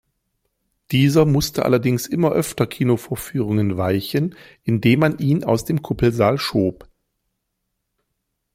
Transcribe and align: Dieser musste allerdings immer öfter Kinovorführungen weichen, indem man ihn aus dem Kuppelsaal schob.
Dieser 0.89 1.25
musste 1.27 1.63
allerdings 1.63 2.07
immer 2.07 2.31
öfter 2.31 2.65
Kinovorführungen 2.65 3.77
weichen, 3.77 4.33
indem 4.63 5.01
man 5.01 5.19
ihn 5.19 5.43
aus 5.43 5.63
dem 5.63 5.83
Kuppelsaal 5.83 6.39
schob. 6.39 6.89